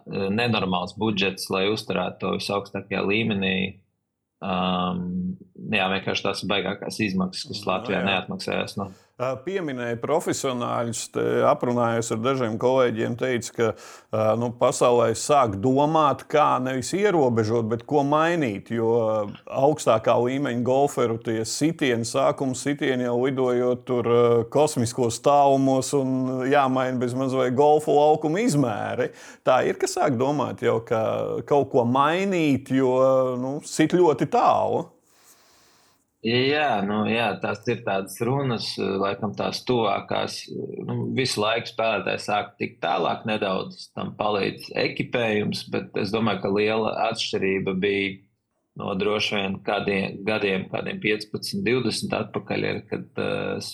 [0.09, 3.55] nenormāls budžets, lai uzturētu to visaugstākajā līmenī.
[4.41, 5.37] Um,
[5.69, 8.09] jā, vienkārši tās baigākās izmaksas, kas Latvijā jā, jā.
[8.09, 8.77] neatmaksājās.
[8.79, 8.89] No.
[8.91, 9.07] Nu.
[9.45, 11.01] Pieminēja profesionāļus,
[11.45, 18.01] aprunājos ar dažiem kolēģiem, teica, ka nu, pasaulē sāk domāt, kā nevis ierobežot, bet ko
[18.07, 18.71] mainīt.
[18.73, 18.89] Jo
[19.45, 24.09] augstākā līmeņa golferu tie sitieni, sākuma sitieni jau lidojot tur
[24.53, 29.11] kosmiskos tālumos un jāmaina bez maz vai golfa laukuma izmēri.
[29.45, 31.03] Tā ir, ka sāk domāt jau, ka
[31.49, 32.97] kaut ko mainīt, jo
[33.37, 34.87] nu, sit ļoti tālu.
[36.21, 40.35] Jā, nu, jā, tās ir tādas runas, laikam tās tuvākās.
[40.85, 46.51] Nu, visu laiku spēlētāji sāk tikt tālāk, nedaudz tam palīdz ekipējums, bet es domāju, ka
[46.53, 48.19] liela atšķirība bija
[48.77, 53.71] no droši vien kādiem gadiem, kādiem 15, 20 atpakaļ, ir, kad uh,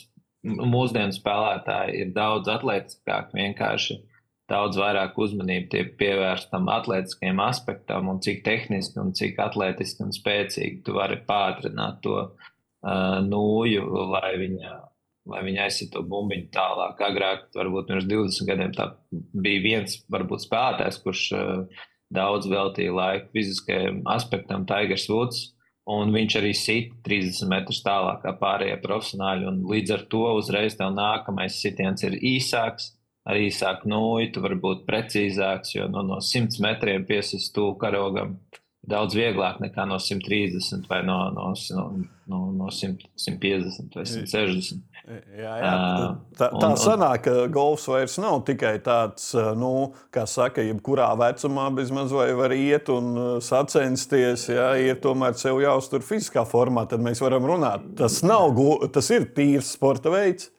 [0.47, 3.99] mūsdienu spēlētāji ir daudz atletiskāki vienkārši
[4.47, 10.13] daudz vairāk uzmanību tiek pievērsta tam atletiskajam aspektam un cik tehniski un cik atletiski un
[10.15, 13.83] spēcīgi tu vari pātrināt to uh, nūju,
[14.13, 14.77] lai viņa,
[15.33, 17.03] lai viņa aizsit to bumbiņu tālāk.
[17.09, 23.31] Agrāk, varbūt pirms 20 gadiem, tā bija viens varbūt spēlētājs, kurš uh, daudz veltīja laiku
[23.35, 25.45] fiziskajam aspektam, Tigers Woods.
[25.87, 29.53] Un viņš arī sit 30 metrus tālāk kā pārējie profesionāļi.
[29.71, 32.89] Līdz ar to uzreiz tev nākamais sitiens ir īsāks,
[33.27, 38.37] ar īsāku nūju, tu vari būt precīzāks, jo nu, no 100 metriem piesist tuvu karogam
[38.87, 41.49] daudz vieglāk nekā no 130 vai no, no,
[42.31, 44.85] no, no 100, 150 vai 160.
[45.07, 45.73] Jā, jā.
[46.35, 49.71] Tā, tā sanāk, ka golfs vairs nav tikai tāds, nu,
[50.11, 54.49] kā saka, jebkurā vecumā bezmaz vai var iet un sacensties.
[54.51, 57.87] Jā, ir tomēr sev jāuztur fiziskā formā, tad mēs varam runāt.
[57.99, 58.59] Tas, nav,
[58.91, 60.51] tas ir tīrs sporta veids.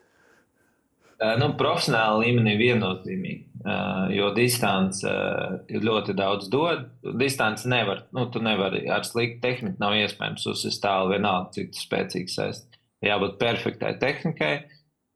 [1.18, 6.84] Eh, nu, profesionāla līmenī viennozīmīgi, uh, jo distance uh, ļoti daudz dod.
[7.18, 12.38] Distance nevar, nu, tu nevari ar sliktu tehniku, nav iespējams uzsist tālu vienalga, cik spēcīgs
[12.44, 12.78] esi.
[13.02, 14.52] Jābūt perfektai tehnikai,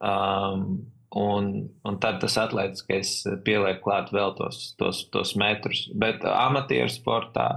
[0.03, 0.67] um,
[1.23, 1.53] un,
[1.87, 3.15] un tad tas atletiskais
[3.47, 5.85] pieliek klāt vēl tos, tos, tos metrus.
[5.95, 7.49] Bet amatieru sportā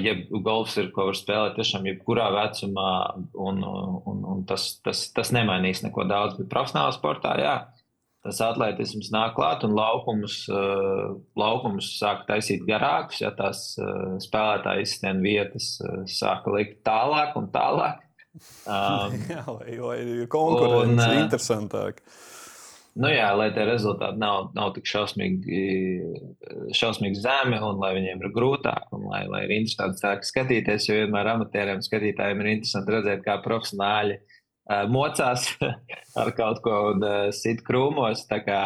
[0.00, 2.92] jeb golfs ir, ko var spēlēt tiešām jebkurā vecumā,
[3.36, 6.38] un, un, un tas, tas, tas nemainīs neko daudz.
[6.38, 7.56] Bet profesionālā sportā, jā,
[8.24, 10.40] tas atletisms nāk klāt un laukumus,
[11.38, 13.70] laukumus sāk taisīt garākus, ja tās
[14.24, 15.70] spēlētāja izsniedz vietas,
[16.16, 18.04] sāka likt tālāk un tālāk.
[18.70, 21.96] Um, jā, lai, lai konkurence un, interesantāk.
[22.04, 22.37] Uh,
[22.98, 25.58] Nu jā, lai tie rezultāti nav, nav tik šausmīgi,
[26.74, 30.88] šausmīgi zemi un lai viņiem ir grūtāk un lai, lai ir interesanti skatīties.
[30.88, 35.46] Jo vienmēr amatieriem skatītājiem ir interesanti redzēt, kā profesionāļi uh, mocās
[36.20, 38.24] ar kaut ko un uh, sit krūmos.
[38.26, 38.62] Kā,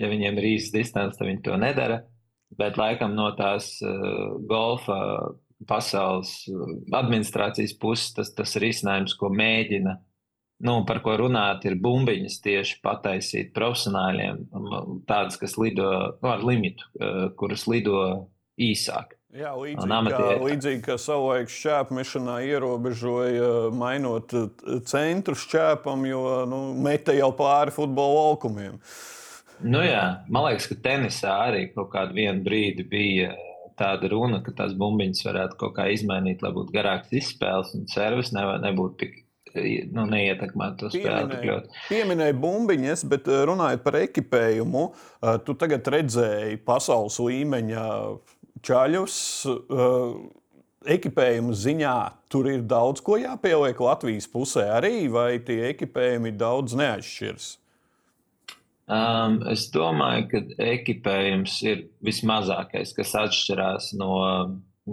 [0.00, 2.00] ja viņiem ir īsa distance, tad viņi to nedara.
[2.56, 4.96] Bet laikam no tās uh, golfa
[5.68, 6.32] pasaules
[6.94, 9.98] administrācijas puses tas, tas ir izcinājums, ko mēģina
[10.64, 14.46] nu, par ko runāt, ir bumbiņas tieši pataisīt profesionāļiem,
[15.08, 15.90] tādas, kas lido
[16.22, 16.88] nu, ar limitu,
[17.40, 18.00] kuras lido
[18.56, 19.16] īsāk.
[19.36, 24.32] Jā, līdzīgi kā, līdzīgi kā savulaik šķēpmešanā ierobežoja, mainot
[24.88, 28.78] centru šķēpam, jo nu, meta jau pāri futbola laukumiem.
[29.60, 33.34] Nu jā, man liekas, ka tenisā arī kaut kādu brīdi bija
[33.76, 38.32] tāda runa, ka tās bumbiņas varētu kaut kā izmainīt, lai būtu garāks izspēles un servis
[38.32, 39.25] nebūtu tik
[39.94, 41.58] nu, neietekmētu to spēli.
[41.88, 44.86] Pieminēja bumbiņas, bet runājot par ekipējumu,
[45.46, 47.84] tu tagad redzēji pasaules līmeņa
[48.66, 49.18] čaļus.
[50.86, 51.98] Ekipējuma ziņā
[52.30, 57.48] tur ir daudz ko jāpieliek Latvijas pusē arī, vai tie ekipējumi daudz neatšķiras?
[58.86, 64.12] Um, es domāju, ka ekipējums ir vismazākais, kas atšķirās no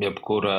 [0.01, 0.57] jebkura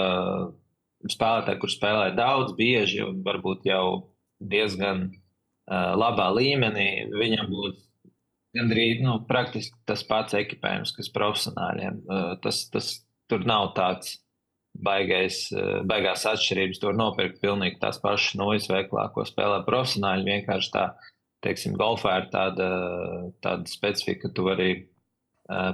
[1.13, 6.89] spēlētāja, kurš spēlē daudz, bieži un varbūt jau diezgan uh, labā līmenī.
[7.13, 7.81] Viņam būtu
[8.55, 9.19] gandrīz nu,
[9.89, 12.05] tas pats ekipējums, kas profesionāļiem.
[12.05, 12.93] Uh, tas, tas
[13.31, 14.19] tur nav tāds
[14.75, 16.81] baigais, uh, baigās atšķirības.
[16.83, 20.29] Tur nopirkt pilnīgi tās pašas nojas veiklā, ko spēlē profesionāļi.
[20.31, 20.89] Vienkārši tā
[21.45, 22.69] teiksim, golfā ir tāda,
[23.45, 24.71] tāda specifika, ka tu vari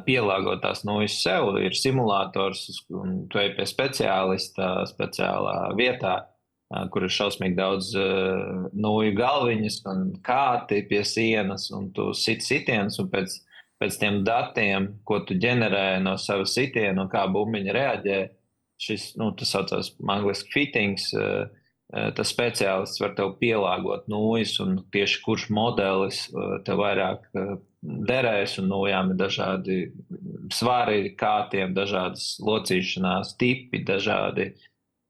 [0.06, 1.54] pielāgot tās nojas sev.
[1.62, 8.66] Ir simulators, un tu ej pie speciālista speciālā vietā, uh, kur ir šausmīgi daudz uh,
[8.72, 13.38] noju galviņas un kāti pie sienas, un tu sit sitienus, un pēc,
[13.80, 18.20] pēc tiem datiem, ko tu ģenerē no sava sitiena un kā bumbiņa reaģē,
[18.80, 21.10] šis, nu, tas saucās angliski fittings.
[21.14, 21.59] Uh, Eh,
[21.90, 28.58] tas speciālists var tev pielāgot nūjas, un tieši kurš modelis eh, tev vairāk eh, derēs,
[28.62, 29.78] un nūjām ir dažādi
[30.54, 34.50] svari, kātiem, dažādas locīšanās tipi, dažādi,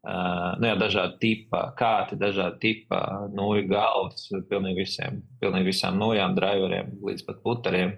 [0.07, 3.01] nu jā, dažādi tipa kāti, dažādi tipa
[3.35, 7.97] nūju galvas, pilnīgi visiem, pilnīgi visām nūjām, driveriem līdz pat puteriem.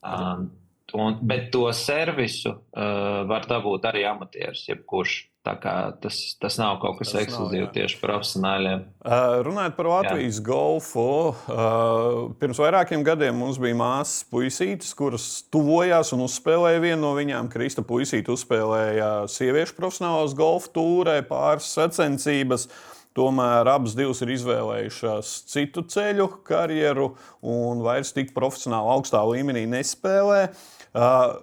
[0.00, 0.48] Um,
[0.96, 5.18] un, bet to servisu uh, var dabūt arī amatieris, jebkurš.
[5.42, 8.84] Tas, tas nav kaut kas ekskluzīvs tieši profesionāļiem.
[9.02, 10.44] Uh, runājot par Latvijas jā.
[10.46, 17.10] golfu, uh, pirms vairākiem gadiem mums bija māsas puisītes, kuras tuvojās un uzspēlēja vienu no
[17.18, 17.50] viņām.
[17.50, 22.68] Krista puisīte uzspēlēja sieviešu profesionālās golfa tūrē pāris sacensības.
[23.18, 30.46] Tomēr abas divas ir izvēlējušās citu ceļu, karjeru un vairs tik profesionāli augstā līmenī nespēlē.
[30.94, 31.34] Uh,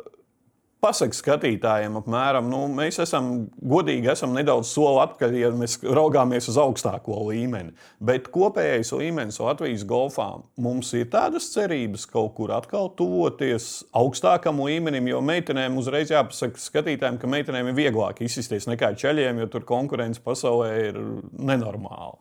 [0.80, 6.56] Pasaka skatītājiem, apmēram, nu, mēs esam godīgi, esam nedaudz soli atpakaļ, ja mēs raugāmies uz
[6.62, 7.74] augstāko līmeni.
[8.00, 15.12] Bet kopējais līmenis Latvijas golfā mums ir tādas cerības kaut kur atkal tuvoties augstākam līmenim,
[15.12, 20.24] jo meitenēm uzreiz jāpasaka skatītājiem, ka meitenēm ir vieglāk izsisties nekā ceļiem, jo tur konkurence
[20.24, 21.04] pasaulē ir
[21.36, 22.16] nenormāla.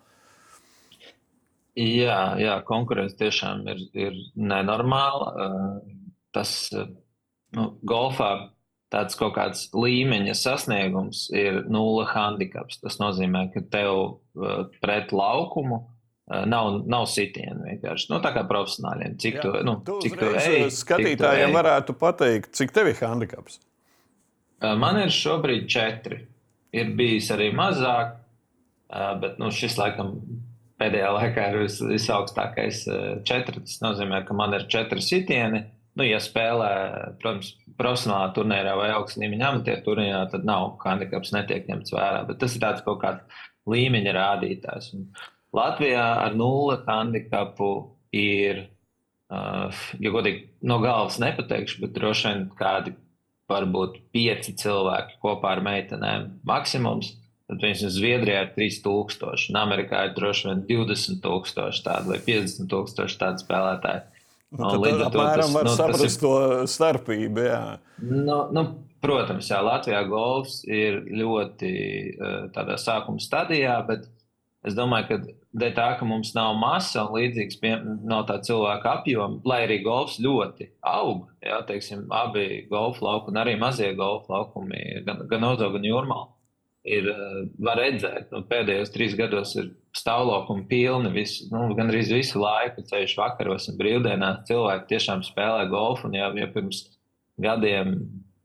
[1.79, 5.53] Jā, jā konkurence tiešām ir, ir nenormāla.
[6.35, 6.73] Tas
[7.57, 8.33] nu, golfā
[8.93, 12.81] tāds kaut kāds līmeņa sasniegums ir nulle handicaps.
[12.83, 18.09] Tas nozīmē, ka tev uh, pret laukumu uh, nav, nav sitienu vienkārši.
[18.13, 19.19] Nu, tā kā profesionāļiem.
[19.21, 23.01] Cik Jā, tu, nu, tu cik tu ej, skatītājiem tu varētu pateikt, cik tev ir
[23.03, 23.61] handicaps?
[24.59, 26.25] Man ir šobrīd četri.
[26.75, 28.19] Ir bijis arī mazāk,
[29.23, 30.19] bet nu, šis laikam
[30.81, 32.83] pēdējā laikā ir vis, visaugstākais
[33.29, 33.63] četri.
[33.65, 35.63] Tas nozīmē, ka man ir četri sitieni.
[35.99, 36.71] Nu, ja spēlē,
[37.19, 42.21] protams, profesionālā turnīrā vai augstā līmeņa amatieru turnīrā, tad nav handikaps netiek ņemts vērā.
[42.29, 44.93] Bet tas ir tāds kaut kāds līmeņa rādītājs.
[44.95, 45.09] Un
[45.59, 47.71] Latvijā ar nulli handikapu
[48.15, 48.69] ir,
[49.33, 52.95] uh, ja godīgi, no galvas nepateikšu, bet droši vien kādi
[53.49, 57.17] varbūt pieci cilvēki kopā ar meitenēm maksimums.
[57.49, 63.19] Tad viņas ir Zviedrijā ir 3000, un Amerikā ir droši vien 20,000 tādu vai 50,000
[63.23, 64.18] tādu spēlētāju.
[64.57, 66.21] Nu, līdz ar to tas, var nu, saprast ir...
[66.23, 67.43] to starpību.
[67.45, 67.63] Jā.
[68.01, 68.63] Nu, nu,
[69.05, 71.73] protams, jā, Latvijā golfs ir ļoti
[72.15, 74.07] uh, tādā sākuma stadijā, bet
[74.65, 75.19] es domāju, ka
[75.61, 77.75] dēļ tā, ka mums nav masa un līdzīgs pie,
[78.09, 83.59] nav tā cilvēka apjoma, lai arī golfs ļoti aug, jā, teiksim, abi golfa laukumi, arī
[83.61, 86.33] mazie golfa laukumi, gan, gan Ozo, gan Jurmāla
[86.89, 91.13] ir, eh, var redzēt, nu, pēdējos trīs gados ir stāvlaukumi pilni.
[91.15, 96.09] Visu, nu, Gan arī visu laiku, ceļš vakaros un brīvdienās, cilvēki tiešām spēlē golfu.
[96.09, 96.85] Un, ja, ja pirms
[97.41, 97.95] gadiem,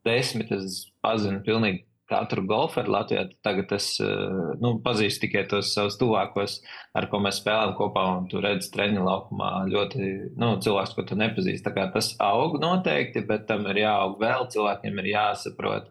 [0.08, 5.96] desmit, es pazinu pilnīgi katru golferu Latvijā, tagad es eh, nu, pazīstu tikai tos savus
[6.02, 6.58] tuvākos,
[6.98, 8.04] ar ko mēs spēlējam kopā.
[8.30, 11.74] Tu redzi, treniņu laukumā ļoti nu, cilvēks, ko tu nepazīsti.
[11.96, 15.90] Tas aug noteikti, bet tam ir jāaug vēl, cilvēkiem ir jāsaprot.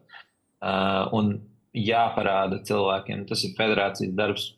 [0.62, 1.32] Uh, un
[1.74, 3.26] jāparāda cilvēkiem.
[3.28, 4.50] Tas ir federācijas darbs.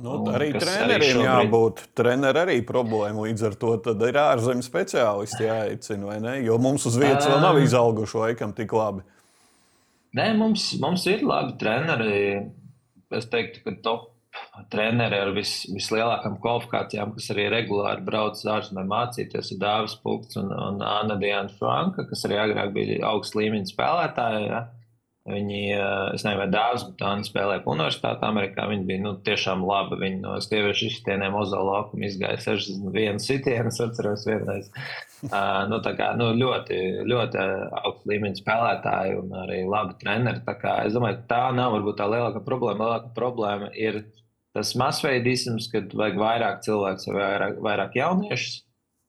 [0.00, 1.82] Nu, arī treneriem arī jābūt.
[1.98, 3.74] Treneri arī problēma līdz ar to
[4.08, 6.38] ir ārzemju speciālisti jāicina, vai ne?
[6.46, 9.04] Jo mums uz vietas vēl nav izauguši laikam tik labi.
[10.16, 12.16] Nē, mums, mums ir labi treneri.
[13.12, 14.08] Es teiktu, ka top
[14.72, 20.40] treneri ar vis, vislielākām kvalifikācijām, kas arī regulāri brauc uz ārzemēm mācīties, ir Dāvis Punkts
[20.40, 24.46] un, un Anna Diana Franka, kas arī agrāk bija augsts līmeņa spēlētāja.
[24.48, 24.62] Ja?
[25.22, 25.58] Viņi,
[26.16, 28.64] es nezinu, vai dārzs, bet viņi spēlēja universitātē Amerikā.
[28.66, 30.00] Viņi bija nu, tiešām labi.
[30.00, 34.72] Viņi no sieviešu izstieniem uz laukuma izgāja 61 sitienu, es atceros vienreiz.
[35.22, 37.38] Uh, nu, kā, nu, ļoti, ļoti
[37.84, 40.42] augsts līmeņa spēlētāji un arī labi treneri.
[40.48, 42.90] Kā, es domāju, tā nav varbūt tā lielākā problēma.
[42.90, 44.00] Lielākā problēma ir
[44.58, 48.58] tas masveidisms, kad vajag vairāk cilvēku vai vairāk, vairāk jauniešus.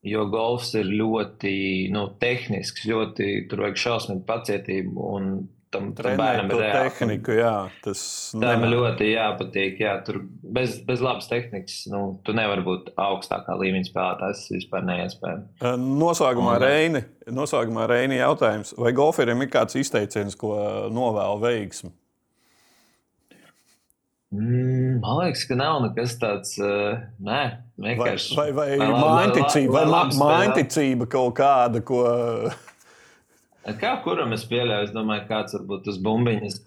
[0.06, 1.58] Jo golfs ir ļoti
[1.96, 5.10] nu, tehnisks, ļoti tur vajag šausmīgi pacietību.
[5.18, 5.30] Un
[5.74, 7.38] tam bērnam ir tehnika.
[7.38, 8.04] Jā, tas
[8.40, 9.82] man ļoti jāpatīk.
[9.84, 14.22] Jā, tur bez, bez labas tehnikas nu, tu nevari būt augstākā līmeņa spēlētājs.
[14.24, 15.74] Tas vispār neiespējami.
[16.04, 17.04] Noslēgumā Reini,
[17.34, 18.74] noslēgumā Reini jautājums.
[18.80, 20.56] Vai golferiem ir kāds izteiciens, ko
[20.94, 21.92] novēl veiksmi?
[24.34, 26.56] Mm, man liekas, ka nav nekas tāds.
[26.58, 27.42] Uh, nē,
[27.84, 28.34] vienkārši.
[28.40, 32.02] Vai, vai, vai, vai mainticība, vai mainticība kaut kāda, ko.
[33.64, 36.58] Kā kuram es pieļauju, es domāju, kāds varbūt uz bumbiņas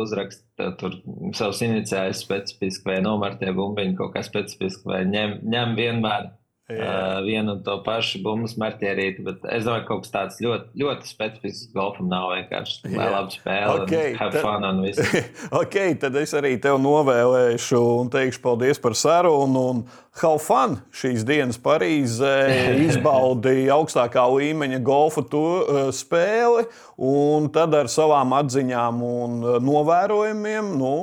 [0.00, 0.94] uzraksta tur
[1.36, 6.30] savus iniciālus specifiski vai nomartie bumbiņu kaut kā specifiski vai ņem, ņem vienmēr
[6.66, 10.72] Uh, vienu un to pašu bumbu marķierīti, bet es domāju, ka kaut kas tāds ļoti,
[10.82, 12.80] ļoti specifisks golfam nav vienkārši.
[12.90, 15.14] Lai labi spēlē, okay, have tad, fun un viss.
[15.60, 19.62] ok, tad es arī tev novēlēšu un teikšu paldies par sarunu.
[19.76, 19.84] Un
[20.18, 22.34] how fun šīs dienas Parīzē
[22.88, 26.66] izbaudīja augstākā līmeņa golfa to, uh, spēli
[26.98, 30.96] un tad ar savām atziņām un uh, novērojumiem nu,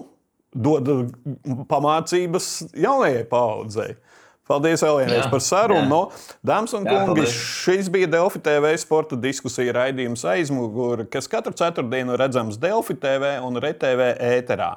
[0.52, 0.92] dod
[1.72, 3.94] pamācības jaunajai paudzei.
[4.44, 5.86] Paldies, Elīnai, par sarunu.
[5.88, 6.00] No,
[6.44, 12.60] dāmas un kungi, šis bija Delfi TV sporta diskusija raidījums aizmugurē, kas katru ceturtdienu redzams
[12.60, 14.74] Delfi TV un RTV ēterā.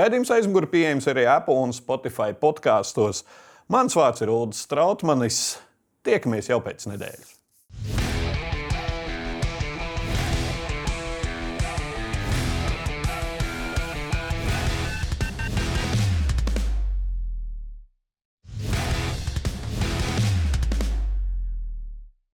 [0.00, 3.26] Raidījums aizmugurē pieejams arī Apple un Spotify podkāstos.
[3.70, 5.42] Mans vārds ir Ulrichs Strautmanis.
[6.06, 7.39] Tiekamies jau pēc nedēļas.